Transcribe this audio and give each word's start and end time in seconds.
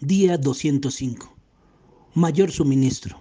Día 0.00 0.36
205. 0.36 1.34
Mayor 2.12 2.50
suministro. 2.50 3.18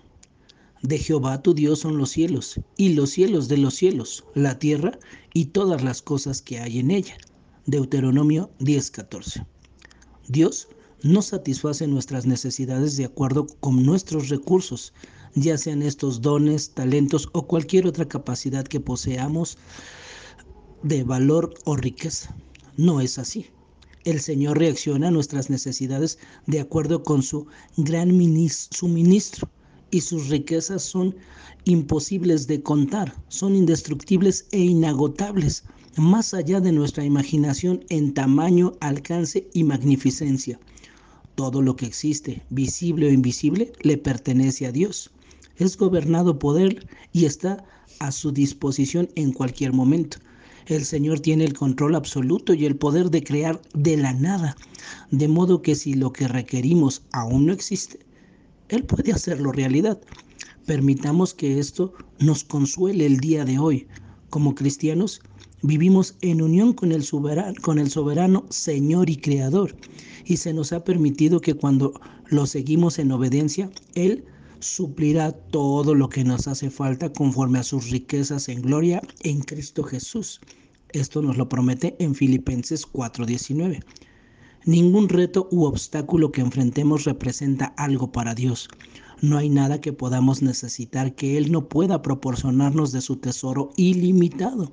De 0.82 0.98
Jehová 0.98 1.42
tu 1.42 1.54
Dios 1.54 1.80
son 1.80 1.98
los 1.98 2.10
cielos, 2.10 2.60
y 2.76 2.90
los 2.90 3.12
cielos 3.12 3.48
de 3.48 3.56
los 3.56 3.76
cielos, 3.76 4.26
la 4.34 4.60
tierra 4.60 5.00
y 5.34 5.46
todas 5.46 5.86
las 5.86 6.02
cosas 6.02 6.42
que 6.42 6.60
hay 6.60 6.80
en 6.80 6.92
ella. 6.92 7.16
Deuteronomio 7.66 8.50
10:14. 8.60 9.46
Dios 10.28 10.68
no 11.02 11.22
satisface 11.22 11.88
nuestras 11.88 12.26
necesidades 12.26 12.98
de 12.98 13.06
acuerdo 13.06 13.48
con 13.62 13.86
nuestros 13.86 14.28
recursos, 14.28 14.92
ya 15.34 15.58
sean 15.58 15.82
estos 15.82 16.20
dones, 16.20 16.72
talentos 16.72 17.30
o 17.32 17.48
cualquier 17.48 17.88
otra 17.88 18.10
capacidad 18.10 18.66
que 18.66 18.82
poseamos 18.82 19.58
de 20.84 21.06
valor 21.06 21.54
o 21.64 21.78
riqueza. 21.78 22.36
No 22.76 23.00
es 23.00 23.18
así. 23.18 23.48
El 24.06 24.22
Señor 24.22 24.60
reacciona 24.60 25.08
a 25.08 25.12
nuestras 25.12 25.50
necesidades 25.50 26.20
de 26.46 26.60
acuerdo 26.60 27.02
con 27.02 27.24
su 27.24 27.48
gran 27.76 28.12
suministro 28.72 29.50
y 29.90 30.02
sus 30.02 30.30
riquezas 30.30 30.84
son 30.84 31.16
imposibles 31.64 32.46
de 32.46 32.62
contar, 32.62 33.16
son 33.30 33.56
indestructibles 33.56 34.46
e 34.52 34.60
inagotables, 34.60 35.64
más 35.98 36.36
allá 36.36 36.60
de 36.60 36.72
nuestra 36.72 37.04
imaginación 37.04 37.84
en 37.90 38.14
tamaño, 38.14 38.74
alcance 38.80 39.48
y 39.54 39.64
magnificencia. 39.64 40.60
Todo 41.34 41.64
lo 41.64 41.76
que 41.76 41.88
existe, 41.88 42.44
visible 42.52 43.08
o 43.08 43.12
invisible, 43.12 43.74
le 43.82 43.98
pertenece 43.98 44.68
a 44.68 44.72
Dios. 44.72 45.10
Es 45.58 45.78
gobernado 45.78 46.38
por 46.38 46.62
Él 46.62 46.88
y 47.12 47.26
está 47.26 47.66
a 47.98 48.12
su 48.12 48.32
disposición 48.32 49.10
en 49.16 49.34
cualquier 49.34 49.74
momento. 49.74 50.20
El 50.68 50.84
Señor 50.84 51.20
tiene 51.20 51.46
el 51.46 51.54
control 51.54 51.94
absoluto 51.94 52.54
y 52.56 52.66
el 52.66 52.76
poder 52.76 53.12
de 53.12 53.24
crear 53.24 53.62
de 53.76 53.98
la 53.98 54.14
nada, 54.14 54.56
de 55.12 55.28
modo 55.28 55.62
que 55.62 55.76
si 55.76 55.94
lo 55.94 56.12
que 56.12 56.28
requerimos 56.28 57.04
aún 57.12 57.46
no 57.46 57.54
existe, 57.54 58.00
Él 58.70 58.84
puede 58.84 59.12
hacerlo 59.12 59.52
realidad. 59.52 60.02
Permitamos 60.66 61.36
que 61.36 61.60
esto 61.60 61.94
nos 62.18 62.44
consuele 62.44 63.06
el 63.06 63.18
día 63.18 63.46
de 63.46 63.60
hoy. 63.60 63.88
Como 64.32 64.56
cristianos, 64.56 65.22
vivimos 65.62 66.16
en 66.22 66.42
unión 66.42 66.74
con 66.74 66.92
el, 66.92 67.04
soberano, 67.04 67.54
con 67.62 67.78
el 67.78 67.92
soberano 67.92 68.46
Señor 68.50 69.12
y 69.12 69.18
Creador, 69.18 69.76
y 70.26 70.38
se 70.38 70.52
nos 70.52 70.74
ha 70.74 70.84
permitido 70.84 71.42
que 71.42 71.54
cuando 71.54 71.94
lo 72.30 72.48
seguimos 72.48 72.98
en 72.98 73.12
obediencia, 73.12 73.70
Él 73.94 74.26
suplirá 74.60 75.32
todo 75.32 75.96
lo 75.96 76.10
que 76.10 76.24
nos 76.24 76.48
hace 76.48 76.70
falta 76.70 77.12
conforme 77.12 77.60
a 77.60 77.64
sus 77.64 77.90
riquezas 77.90 78.50
en 78.50 78.62
gloria 78.62 79.02
en 79.24 79.42
Cristo 79.42 79.84
Jesús. 79.84 80.40
Esto 80.90 81.22
nos 81.22 81.38
lo 81.38 81.50
promete 81.50 81.96
en 82.00 82.16
Filipenses 82.16 82.86
4:19. 82.86 83.82
Ningún 84.66 85.10
reto 85.10 85.48
u 85.52 85.66
obstáculo 85.66 86.32
que 86.32 86.42
enfrentemos 86.42 87.04
representa 87.04 87.74
algo 87.78 88.12
para 88.12 88.34
Dios. 88.34 88.70
No 89.22 89.38
hay 89.38 89.50
nada 89.50 89.80
que 89.80 89.94
podamos 89.94 90.42
necesitar 90.42 91.14
que 91.16 91.38
Él 91.38 91.52
no 91.52 91.70
pueda 91.70 92.02
proporcionarnos 92.02 92.92
de 92.92 93.02
su 93.02 93.18
tesoro 93.18 93.72
ilimitado. 93.78 94.72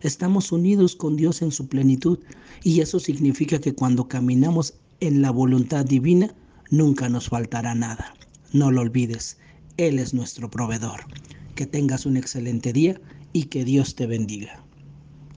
Estamos 0.00 0.52
unidos 0.52 0.96
con 0.96 1.16
Dios 1.16 1.42
en 1.42 1.50
su 1.52 1.68
plenitud 1.68 2.18
y 2.62 2.80
eso 2.80 3.00
significa 3.00 3.58
que 3.60 3.74
cuando 3.74 4.08
caminamos 4.08 4.74
en 5.00 5.22
la 5.22 5.30
voluntad 5.30 5.84
divina, 5.84 6.34
nunca 6.70 7.08
nos 7.08 7.28
faltará 7.28 7.74
nada. 7.74 8.14
No 8.52 8.70
lo 8.70 8.80
olvides, 8.82 9.38
Él 9.76 9.98
es 9.98 10.14
nuestro 10.14 10.50
proveedor. 10.50 11.08
Que 11.54 11.66
tengas 11.66 12.06
un 12.06 12.16
excelente 12.16 12.72
día 12.72 13.00
y 13.32 13.44
que 13.44 13.64
Dios 13.64 13.94
te 13.94 14.06
bendiga. 14.06 14.67